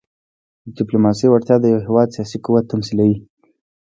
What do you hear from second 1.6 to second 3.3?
یو هېواد سیاسي قوت تمثیلوي.